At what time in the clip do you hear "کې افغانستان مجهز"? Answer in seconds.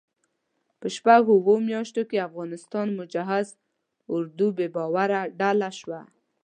2.09-3.47